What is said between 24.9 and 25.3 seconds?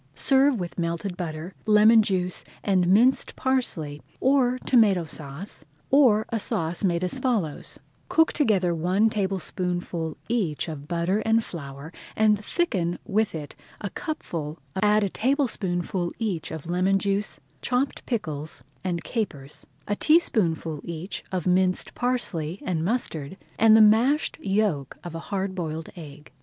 of a